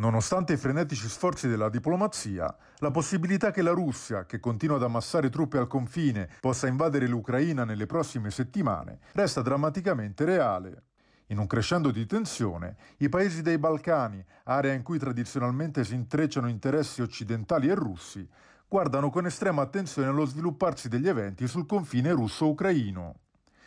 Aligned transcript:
Nonostante 0.00 0.52
i 0.52 0.56
frenetici 0.56 1.08
sforzi 1.08 1.48
della 1.48 1.68
diplomazia, 1.68 2.56
la 2.76 2.92
possibilità 2.92 3.50
che 3.50 3.62
la 3.62 3.72
Russia, 3.72 4.26
che 4.26 4.38
continua 4.38 4.76
ad 4.76 4.84
ammassare 4.84 5.28
truppe 5.28 5.58
al 5.58 5.66
confine, 5.66 6.28
possa 6.38 6.68
invadere 6.68 7.08
l'Ucraina 7.08 7.64
nelle 7.64 7.86
prossime 7.86 8.30
settimane, 8.30 9.00
resta 9.14 9.42
drammaticamente 9.42 10.24
reale. 10.24 10.82
In 11.26 11.38
un 11.38 11.48
crescendo 11.48 11.90
di 11.90 12.06
tensione, 12.06 12.76
i 12.98 13.08
paesi 13.08 13.42
dei 13.42 13.58
Balcani, 13.58 14.24
area 14.44 14.72
in 14.72 14.84
cui 14.84 15.00
tradizionalmente 15.00 15.82
si 15.82 15.94
intrecciano 15.94 16.48
interessi 16.48 17.02
occidentali 17.02 17.68
e 17.68 17.74
russi, 17.74 18.26
guardano 18.68 19.10
con 19.10 19.26
estrema 19.26 19.62
attenzione 19.62 20.06
allo 20.06 20.26
svilupparsi 20.26 20.88
degli 20.88 21.08
eventi 21.08 21.48
sul 21.48 21.66
confine 21.66 22.12
russo-ucraino. 22.12 23.16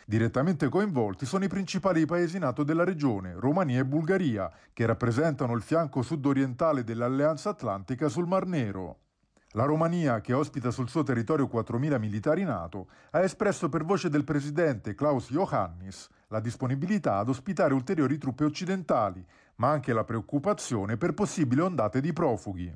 Direttamente 0.04 0.68
coinvolti 0.68 1.26
sono 1.26 1.44
i 1.44 1.48
principali 1.48 2.04
paesi 2.06 2.38
NATO 2.38 2.64
della 2.64 2.84
regione, 2.84 3.34
Romania 3.36 3.80
e 3.80 3.84
Bulgaria, 3.84 4.50
che 4.72 4.84
rappresentano 4.84 5.54
il 5.54 5.62
fianco 5.62 6.02
sud-orientale 6.02 6.82
dell'Alleanza 6.82 7.50
Atlantica 7.50 8.08
sul 8.08 8.26
Mar 8.26 8.46
Nero. 8.46 8.98
La 9.54 9.64
Romania, 9.64 10.20
che 10.20 10.32
ospita 10.32 10.70
sul 10.70 10.88
suo 10.88 11.02
territorio 11.02 11.48
4.000 11.52 11.98
militari 11.98 12.42
NATO, 12.42 12.88
ha 13.10 13.20
espresso 13.20 13.68
per 13.68 13.84
voce 13.84 14.08
del 14.08 14.24
presidente 14.24 14.94
Klaus 14.94 15.28
Iohannis 15.28 16.08
la 16.28 16.40
disponibilità 16.40 17.18
ad 17.18 17.28
ospitare 17.28 17.74
ulteriori 17.74 18.16
truppe 18.16 18.44
occidentali, 18.44 19.24
ma 19.56 19.68
anche 19.68 19.92
la 19.92 20.04
preoccupazione 20.04 20.96
per 20.96 21.12
possibili 21.12 21.60
ondate 21.60 22.00
di 22.00 22.12
profughi. 22.14 22.74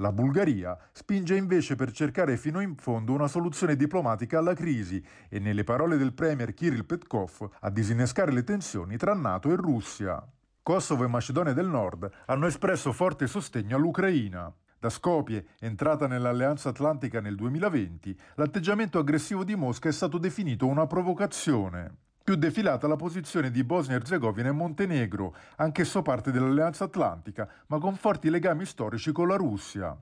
La 0.00 0.12
Bulgaria 0.12 0.78
spinge 0.92 1.34
invece 1.34 1.74
per 1.74 1.90
cercare 1.90 2.36
fino 2.36 2.60
in 2.60 2.76
fondo 2.76 3.12
una 3.12 3.26
soluzione 3.26 3.74
diplomatica 3.74 4.38
alla 4.38 4.54
crisi 4.54 5.04
e, 5.28 5.40
nelle 5.40 5.64
parole 5.64 5.96
del 5.96 6.12
premier 6.12 6.54
Kirill 6.54 6.84
Petkov, 6.84 7.48
a 7.60 7.70
disinnescare 7.70 8.30
le 8.30 8.44
tensioni 8.44 8.96
tra 8.96 9.14
NATO 9.14 9.50
e 9.50 9.56
Russia. 9.56 10.24
Kosovo 10.62 11.02
e 11.02 11.08
Macedonia 11.08 11.52
del 11.52 11.66
Nord 11.66 12.08
hanno 12.26 12.46
espresso 12.46 12.92
forte 12.92 13.26
sostegno 13.26 13.74
all'Ucraina. 13.74 14.54
Da 14.78 14.88
Skopje, 14.88 15.48
entrata 15.58 16.06
nell'Alleanza 16.06 16.68
Atlantica 16.68 17.20
nel 17.20 17.34
2020, 17.34 18.16
l'atteggiamento 18.36 19.00
aggressivo 19.00 19.42
di 19.42 19.56
Mosca 19.56 19.88
è 19.88 19.92
stato 19.92 20.18
definito 20.18 20.68
una 20.68 20.86
provocazione. 20.86 22.07
Più 22.28 22.36
defilata 22.36 22.86
la 22.86 22.96
posizione 22.96 23.50
di 23.50 23.64
Bosnia-Herzegovina 23.64 24.50
e 24.50 24.52
Montenegro, 24.52 25.34
anch'esso 25.56 26.02
parte 26.02 26.30
dell'Alleanza 26.30 26.84
Atlantica, 26.84 27.48
ma 27.68 27.78
con 27.78 27.96
forti 27.96 28.28
legami 28.28 28.66
storici 28.66 29.12
con 29.12 29.28
la 29.28 29.36
Russia. 29.36 29.98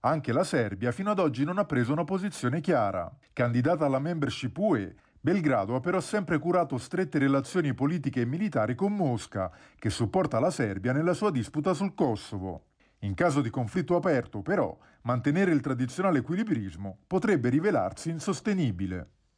Anche 0.00 0.32
la 0.34 0.44
Serbia 0.44 0.92
fino 0.92 1.12
ad 1.12 1.18
oggi 1.18 1.44
non 1.44 1.56
ha 1.56 1.64
preso 1.64 1.90
una 1.90 2.04
posizione 2.04 2.60
chiara. 2.60 3.10
Candidata 3.32 3.86
alla 3.86 4.00
membership 4.00 4.54
UE, 4.58 4.94
Belgrado 5.18 5.74
ha 5.74 5.80
però 5.80 5.98
sempre 6.00 6.38
curato 6.38 6.76
strette 6.76 7.18
relazioni 7.18 7.72
politiche 7.72 8.20
e 8.20 8.26
militari 8.26 8.74
con 8.74 8.94
Mosca, 8.94 9.50
che 9.78 9.88
supporta 9.88 10.38
la 10.38 10.50
Serbia 10.50 10.92
nella 10.92 11.14
sua 11.14 11.30
disputa 11.30 11.72
sul 11.72 11.94
Kosovo. 11.94 12.64
In 12.98 13.14
caso 13.14 13.40
di 13.40 13.48
conflitto 13.48 13.96
aperto, 13.96 14.42
però, 14.42 14.76
mantenere 15.04 15.52
il 15.52 15.62
tradizionale 15.62 16.18
equilibrismo 16.18 16.98
potrebbe 17.06 17.48
rivelarsi 17.48 18.10
insostenibile. 18.10 19.21